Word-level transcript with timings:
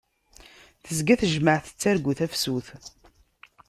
Tezga 0.83 1.15
tejmaɛt 1.21 1.65
tettargu 1.67 2.13
tafsut. 2.19 2.67